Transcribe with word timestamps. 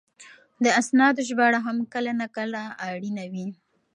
د 0.63 0.65
اسنادو 0.79 1.21
ژباړه 1.27 1.59
هم 1.65 1.77
کله 1.93 2.11
ناکله 2.19 2.61
اړینه 2.89 3.25
وي. 3.33 3.47